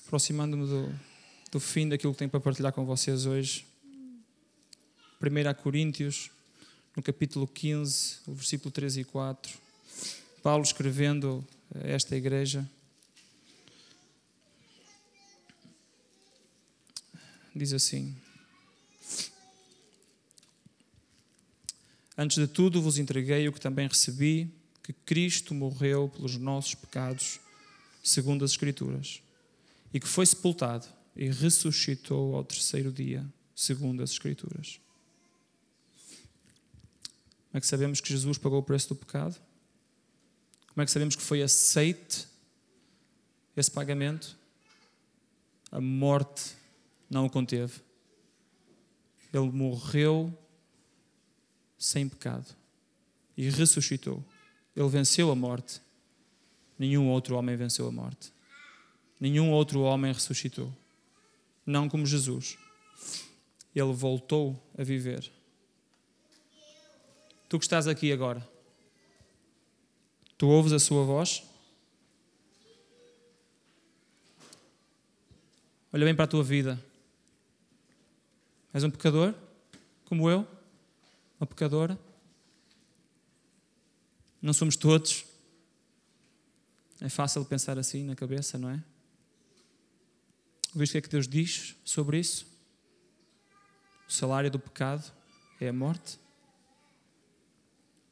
Aproximando-me 0.08 0.66
do, 0.66 1.00
do 1.52 1.60
fim 1.60 1.88
daquilo 1.88 2.14
que 2.14 2.20
tenho 2.20 2.32
para 2.32 2.40
partilhar 2.40 2.74
com 2.74 2.86
vocês 2.86 3.26
hoje. 3.26 3.68
1 5.22 5.62
Coríntios, 5.62 6.32
no 6.96 7.04
capítulo 7.04 7.48
15, 7.48 8.20
o 8.28 8.34
versículo 8.34 8.72
3 8.72 8.98
e 8.98 9.04
4. 9.04 9.58
Paulo 10.42 10.64
escrevendo 10.64 11.46
a 11.74 11.88
esta 11.88 12.16
igreja. 12.16 12.68
Diz 17.56 17.74
assim: 17.74 18.16
Antes 22.18 22.38
de 22.38 22.48
tudo 22.48 22.82
vos 22.82 22.98
entreguei 22.98 23.48
o 23.48 23.54
que 23.54 23.60
também 23.60 23.88
recebi, 23.88 24.50
que 24.84 24.94
Cristo 24.94 25.54
morreu 25.54 26.10
pelos 26.10 26.38
nossos 26.38 26.76
pecados, 26.76 27.40
segundo 28.04 28.46
as 28.46 28.52
Escrituras, 28.52 29.22
e 29.94 30.00
que 30.00 30.08
foi 30.08 30.26
sepultado 30.26 30.88
e 31.16 31.30
ressuscitou 31.30 32.36
ao 32.36 32.44
terceiro 32.44 32.92
dia, 32.92 33.26
segundo 33.56 34.04
as 34.04 34.12
Escrituras. 34.12 34.80
Como 37.50 37.58
é 37.58 37.62
que 37.62 37.68
sabemos 37.68 38.02
que 38.02 38.10
Jesus 38.10 38.38
pagou 38.38 38.60
o 38.60 38.64
preço 38.64 38.90
do 38.90 38.96
pecado? 38.96 39.40
Como 40.68 40.82
é 40.82 40.86
que 40.86 40.92
sabemos 40.92 41.16
que 41.16 41.22
foi 41.22 41.42
aceite 41.42 42.28
esse 43.56 43.72
pagamento? 43.72 44.38
A 45.72 45.80
morte 45.80 46.54
não 47.10 47.26
o 47.26 47.30
conteve. 47.30 47.82
Ele 49.34 49.52
morreu 49.52 50.38
sem 51.78 52.08
pecado 52.08 52.56
e 53.38 53.50
ressuscitou. 53.50 54.24
Ele 54.76 54.90
venceu 54.90 55.32
a 55.32 55.36
morte. 55.36 55.82
Nenhum 56.78 57.10
outro 57.10 57.36
homem 57.36 57.56
venceu 57.56 57.88
a 57.88 57.92
morte. 57.92 58.32
Nenhum 59.20 59.52
outro 59.52 59.82
homem 59.82 60.12
ressuscitou. 60.12 60.72
Não 61.66 61.90
como 61.90 62.06
Jesus. 62.06 62.58
Ele 63.74 63.94
voltou 63.94 64.62
a 64.78 64.84
viver. 64.84 65.32
Tu 67.48 67.60
que 67.60 67.66
estás 67.66 67.88
aqui 67.88 68.12
agora, 68.12 68.48
tu 70.38 70.48
ouves 70.48 70.74
a 70.74 70.80
sua 70.80 71.04
voz? 71.04 71.44
Olha 75.94 76.06
bem 76.06 76.16
para 76.16 76.26
a 76.26 76.28
tua 76.28 76.44
vida. 76.44 76.84
És 78.76 78.84
um 78.84 78.92
pecador, 78.92 79.34
como 80.04 80.30
eu, 80.30 80.46
uma 81.40 81.48
pecadora. 81.48 81.98
Não 84.42 84.52
somos 84.52 84.76
todos. 84.76 85.26
É 87.00 87.08
fácil 87.08 87.46
pensar 87.46 87.80
assim 87.80 88.04
na 88.04 88.18
cabeça, 88.18 88.58
não 88.58 88.70
é? 88.70 88.84
Vês 90.76 90.90
o 90.90 90.92
que 90.92 90.98
é 90.98 91.02
que 91.02 91.08
Deus 91.08 91.26
diz 91.26 91.78
sobre 91.86 92.20
isso? 92.20 92.46
O 94.10 94.12
salário 94.12 94.52
do 94.52 94.60
pecado 94.60 95.10
é 95.62 95.70
a 95.70 95.74
morte. 95.74 96.20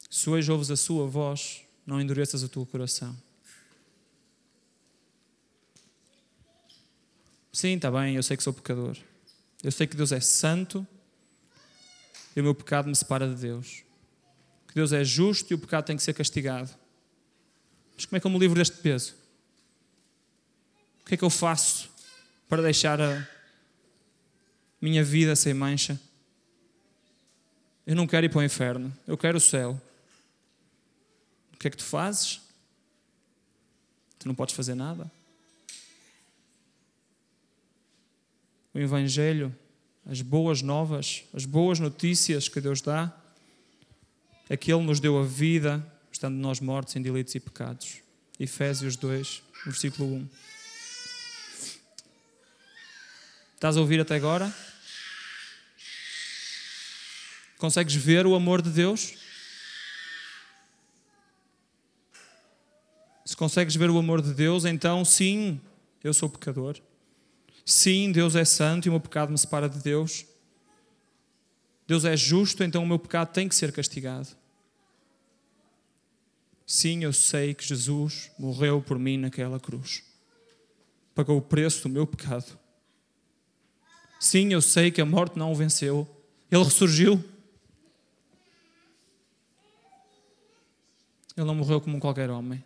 Se 0.08 0.30
hoje 0.30 0.50
ouves 0.50 0.70
a 0.70 0.76
sua 0.76 1.06
voz, 1.06 1.62
não 1.84 2.00
endureças 2.00 2.42
o 2.42 2.48
teu 2.48 2.64
coração. 2.64 3.14
Sim, 7.52 7.76
está 7.76 7.90
bem, 7.90 8.16
eu 8.16 8.22
sei 8.22 8.34
que 8.34 8.42
sou 8.42 8.54
pecador. 8.54 8.96
Eu 9.64 9.72
sei 9.72 9.86
que 9.86 9.96
Deus 9.96 10.12
é 10.12 10.20
santo 10.20 10.86
e 12.36 12.40
o 12.40 12.44
meu 12.44 12.54
pecado 12.54 12.86
me 12.86 12.94
separa 12.94 13.26
de 13.26 13.34
Deus. 13.34 13.82
Que 14.68 14.74
Deus 14.74 14.92
é 14.92 15.02
justo 15.02 15.50
e 15.50 15.54
o 15.54 15.58
pecado 15.58 15.86
tem 15.86 15.96
que 15.96 16.02
ser 16.02 16.12
castigado. 16.12 16.70
Mas 17.96 18.04
como 18.04 18.18
é 18.18 18.20
que 18.20 18.26
eu 18.26 18.30
me 18.30 18.38
livro 18.38 18.58
deste 18.58 18.76
peso? 18.76 19.14
O 21.00 21.06
que 21.06 21.14
é 21.14 21.16
que 21.16 21.24
eu 21.24 21.30
faço 21.30 21.90
para 22.46 22.60
deixar 22.60 23.00
a 23.00 23.26
minha 24.82 25.02
vida 25.02 25.34
sem 25.34 25.54
mancha? 25.54 25.98
Eu 27.86 27.96
não 27.96 28.06
quero 28.06 28.26
ir 28.26 28.28
para 28.28 28.40
o 28.40 28.44
inferno, 28.44 28.94
eu 29.06 29.16
quero 29.16 29.38
o 29.38 29.40
céu. 29.40 29.80
O 31.54 31.56
que 31.56 31.68
é 31.68 31.70
que 31.70 31.76
tu 31.78 31.84
fazes? 31.84 32.42
Tu 34.18 34.28
não 34.28 34.34
podes 34.34 34.54
fazer 34.54 34.74
nada. 34.74 35.10
O 38.74 38.78
Evangelho, 38.78 39.54
as 40.04 40.20
boas 40.20 40.60
novas, 40.60 41.22
as 41.32 41.44
boas 41.44 41.78
notícias 41.78 42.48
que 42.48 42.60
Deus 42.60 42.80
dá, 42.80 43.16
é 44.48 44.56
que 44.56 44.72
Ele 44.72 44.82
nos 44.82 45.00
deu 45.00 45.18
a 45.18 45.24
vida, 45.24 45.84
estando 46.10 46.34
nós 46.34 46.60
mortos 46.60 46.96
em 46.96 47.02
delitos 47.02 47.34
e 47.34 47.40
pecados. 47.40 48.02
Efésios 48.38 48.96
2, 48.96 49.42
versículo 49.64 50.16
1. 50.16 50.28
Estás 53.54 53.76
a 53.76 53.80
ouvir 53.80 54.00
até 54.00 54.16
agora? 54.16 54.52
Consegues 57.56 57.94
ver 57.94 58.26
o 58.26 58.34
amor 58.34 58.60
de 58.60 58.70
Deus? 58.70 59.14
Se 63.24 63.36
consegues 63.36 63.74
ver 63.74 63.88
o 63.88 63.96
amor 63.96 64.20
de 64.20 64.34
Deus, 64.34 64.64
então 64.64 65.04
sim, 65.04 65.60
eu 66.02 66.12
sou 66.12 66.28
pecador. 66.28 66.78
Sim, 67.64 68.12
Deus 68.12 68.34
é 68.34 68.44
santo 68.44 68.86
e 68.86 68.88
o 68.88 68.92
meu 68.92 69.00
pecado 69.00 69.32
me 69.32 69.38
separa 69.38 69.68
de 69.68 69.78
Deus. 69.78 70.26
Deus 71.86 72.04
é 72.04 72.16
justo, 72.16 72.62
então 72.62 72.82
o 72.82 72.86
meu 72.86 72.98
pecado 72.98 73.32
tem 73.32 73.48
que 73.48 73.54
ser 73.54 73.72
castigado. 73.72 74.28
Sim, 76.66 77.04
eu 77.04 77.12
sei 77.12 77.54
que 77.54 77.64
Jesus 77.64 78.30
morreu 78.38 78.80
por 78.82 78.98
mim 78.98 79.18
naquela 79.18 79.60
cruz. 79.60 80.02
Pagou 81.14 81.36
o 81.36 81.42
preço 81.42 81.82
do 81.82 81.88
meu 81.88 82.06
pecado. 82.06 82.58
Sim, 84.18 84.52
eu 84.52 84.62
sei 84.62 84.90
que 84.90 85.00
a 85.00 85.04
morte 85.04 85.38
não 85.38 85.52
o 85.52 85.54
venceu. 85.54 86.08
Ele 86.50 86.64
ressurgiu. 86.64 87.22
Ele 91.36 91.46
não 91.46 91.54
morreu 91.54 91.80
como 91.80 92.00
qualquer 92.00 92.30
homem. 92.30 92.64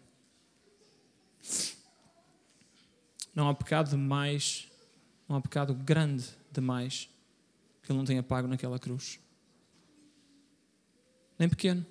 Não 3.35 3.49
há 3.49 3.55
pecado 3.55 3.97
mais 3.99 4.68
Não 5.29 5.37
há 5.37 5.41
pecado 5.41 5.75
grande 5.75 6.25
demais 6.51 7.09
que 7.83 7.93
Ele 7.93 7.99
não 7.99 8.05
tenha 8.05 8.23
pago 8.23 8.49
naquela 8.49 8.79
cruz. 8.79 9.21
Nem 11.39 11.49
pequeno. 11.49 11.85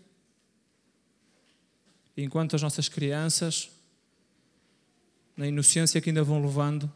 E 2.15 2.23
enquanto 2.23 2.55
as 2.55 2.61
nossas 2.61 2.89
crianças, 2.89 3.69
na 5.35 5.47
inocência 5.47 6.01
que 6.01 6.09
ainda 6.09 6.23
vão 6.23 6.41
levando, 6.41 6.91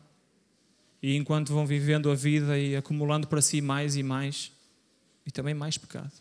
e 1.02 1.16
enquanto 1.16 1.54
vão 1.54 1.66
vivendo 1.66 2.10
a 2.10 2.16
vida 2.16 2.58
e 2.58 2.76
acumulando 2.76 3.28
para 3.28 3.42
si 3.42 3.62
mais 3.62 3.96
e 3.96 4.04
mais, 4.04 4.52
e 5.26 5.32
também 5.32 5.54
mais 5.54 5.78
pecado. 5.78 6.12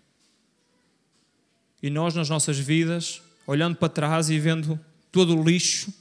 E 1.82 1.88
nós, 1.88 2.14
nas 2.14 2.28
nossas 2.28 2.58
vidas, 2.58 3.22
olhando 3.46 3.76
para 3.76 3.88
trás 3.88 4.28
e 4.28 4.38
vendo 4.38 4.78
todo 5.10 5.34
o 5.34 5.42
lixo, 5.42 5.92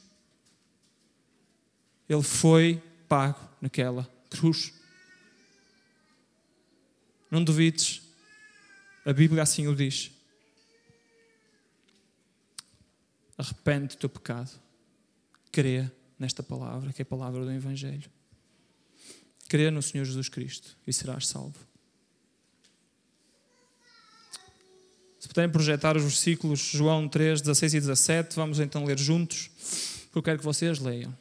Ele 2.07 2.21
foi 2.21 2.81
pago 3.07 3.48
naquela 3.61 4.09
cruz. 4.29 4.73
Não 7.29 7.43
duvides, 7.43 8.01
a 9.05 9.13
Bíblia 9.13 9.43
assim 9.43 9.67
o 9.67 9.75
diz. 9.75 10.11
Arrepende 13.37 13.95
do 13.95 13.97
teu 13.97 14.09
pecado. 14.09 14.51
Crê 15.51 15.89
nesta 16.17 16.43
palavra, 16.43 16.91
que 16.91 17.01
é 17.01 17.03
a 17.03 17.05
palavra 17.05 17.45
do 17.45 17.51
Evangelho. 17.51 18.09
Crê 19.47 19.71
no 19.71 19.81
Senhor 19.81 20.05
Jesus 20.05 20.29
Cristo 20.29 20.77
e 20.85 20.93
serás 20.93 21.27
salvo. 21.27 21.57
Se 25.19 25.27
puderem 25.27 25.51
projetar 25.51 25.97
os 25.97 26.03
versículos 26.03 26.59
João 26.59 27.07
3, 27.07 27.41
16 27.41 27.73
e 27.73 27.79
17, 27.79 28.35
vamos 28.35 28.59
então 28.59 28.85
ler 28.85 28.97
juntos, 28.97 29.49
porque 30.05 30.17
eu 30.17 30.23
quero 30.23 30.39
que 30.39 30.45
vocês 30.45 30.79
leiam. 30.79 31.15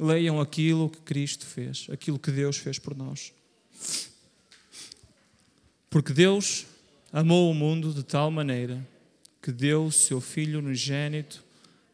Leiam 0.00 0.40
aquilo 0.40 0.88
que 0.88 1.00
Cristo 1.00 1.44
fez, 1.44 1.86
aquilo 1.90 2.18
que 2.18 2.30
Deus 2.30 2.56
fez 2.56 2.78
por 2.78 2.96
nós. 2.96 3.32
Porque 5.90 6.12
Deus 6.12 6.66
amou 7.12 7.50
o 7.50 7.54
mundo 7.54 7.92
de 7.92 8.02
tal 8.02 8.30
maneira 8.30 8.86
que 9.42 9.52
deu 9.52 9.86
o 9.86 9.92
seu 9.92 10.20
Filho 10.20 10.60
unigênito 10.60 11.44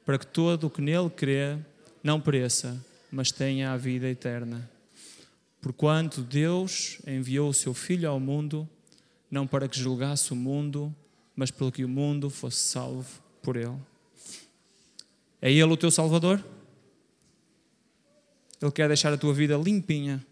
para 0.05 0.19
que 0.19 0.27
todo 0.27 0.69
o 0.69 0.71
que 0.71 0.81
nele 0.81 1.11
crê 1.11 1.59
não 2.03 2.21
pereça, 2.21 2.83
mas 3.11 3.33
tenha 3.33 3.73
a 3.73 3.77
vida 3.77 4.09
eterna. 4.09 4.71
Porquanto 5.61 6.23
Deus 6.23 6.99
enviou 7.07 7.51
o 7.51 7.55
seu 7.55 7.75
Filho 7.75 8.09
ao 8.09 8.21
mundo, 8.21 8.69
não 9.31 9.47
para 9.47 9.69
que 9.69 9.79
julgasse 9.79 10.33
o 10.33 10.37
mundo, 10.37 10.95
mas 11.35 11.51
para 11.51 11.71
que 11.71 11.85
o 11.85 11.89
mundo 11.89 12.31
fosse 12.31 12.59
salvo 12.59 13.21
por 13.43 13.57
ele. 13.57 13.77
É 15.41 15.51
Ele 15.51 15.65
o 15.65 15.77
teu 15.77 15.91
Salvador? 15.91 16.45
Ele 18.61 18.73
quer 18.73 18.89
deixar 18.89 19.13
a 19.13 19.17
tua 19.17 19.33
vida 19.33 19.57
limpinha. 19.57 20.25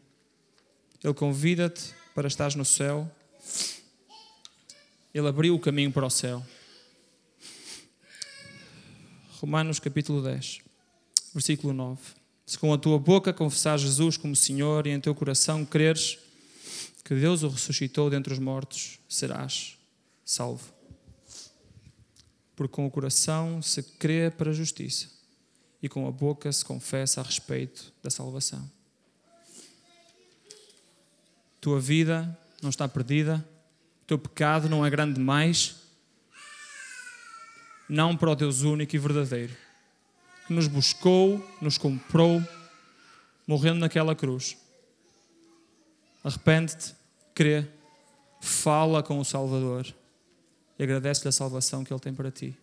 Ele 1.02 1.14
convida-te 1.14 1.94
para 2.14 2.26
estares 2.26 2.56
no 2.56 2.64
céu. 2.64 3.10
Ele 5.14 5.28
abriu 5.28 5.54
o 5.54 5.60
caminho 5.60 5.92
para 5.92 6.06
o 6.06 6.10
céu. 6.10 6.44
Romanos 9.40 9.78
capítulo 9.78 10.22
10, 10.22 10.60
versículo 11.32 11.72
9. 11.72 12.00
Se 12.44 12.58
com 12.58 12.72
a 12.72 12.78
tua 12.78 12.98
boca 12.98 13.32
confessares 13.32 13.82
Jesus 13.82 14.16
como 14.16 14.34
Senhor 14.34 14.86
e 14.86 14.90
em 14.90 15.00
teu 15.00 15.14
coração 15.14 15.64
creres 15.64 16.18
que 17.04 17.14
Deus 17.14 17.44
o 17.44 17.48
ressuscitou 17.48 18.10
dentre 18.10 18.32
os 18.32 18.38
mortos, 18.38 18.98
serás 19.08 19.76
salvo. 20.24 20.72
Porque 22.56 22.74
com 22.74 22.86
o 22.86 22.90
coração 22.90 23.62
se 23.62 23.82
crê 23.82 24.30
para 24.30 24.50
a 24.50 24.54
justiça 24.54 25.15
e 25.82 25.88
com 25.88 26.06
a 26.06 26.10
boca 26.10 26.50
se 26.52 26.64
confessa 26.64 27.20
a 27.20 27.24
respeito 27.24 27.92
da 28.02 28.10
salvação. 28.10 28.70
Tua 31.60 31.80
vida 31.80 32.38
não 32.62 32.70
está 32.70 32.88
perdida, 32.88 33.46
teu 34.06 34.18
pecado 34.18 34.68
não 34.68 34.86
é 34.86 34.90
grande 34.90 35.14
demais, 35.14 35.76
não 37.88 38.16
para 38.16 38.30
o 38.30 38.34
Deus 38.34 38.62
único 38.62 38.94
e 38.94 38.98
verdadeiro, 38.98 39.54
que 40.46 40.52
nos 40.52 40.68
buscou, 40.68 41.44
nos 41.60 41.78
comprou, 41.78 42.42
morrendo 43.46 43.80
naquela 43.80 44.14
cruz. 44.14 44.56
Arrepende-te, 46.22 46.94
crê, 47.34 47.66
fala 48.40 49.02
com 49.02 49.18
o 49.18 49.24
Salvador 49.24 49.86
e 50.78 50.82
agradece-lhe 50.82 51.28
a 51.28 51.32
salvação 51.32 51.84
que 51.84 51.92
Ele 51.92 52.00
tem 52.00 52.14
para 52.14 52.30
ti. 52.30 52.56